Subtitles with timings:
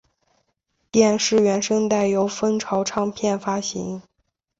[0.89, 4.01] 电视原声带由风潮唱片发行。